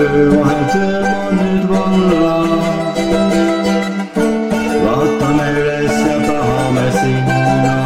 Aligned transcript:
öö 0.00 0.40
vahetöö 0.40 1.02
on 1.28 1.36
nüüd 1.38 1.68
valla. 1.68 2.36
vaatame 4.84 5.50
üles 5.60 5.96
ja 6.08 6.18
tahame 6.26 6.86
sinna. 7.00 7.76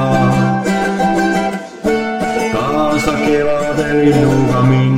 kaasa 2.53 3.15
kevadel 3.27 3.97
linnuga 4.05 4.63
minna. 4.63 4.90